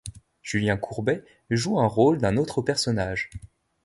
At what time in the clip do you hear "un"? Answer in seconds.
1.79-1.85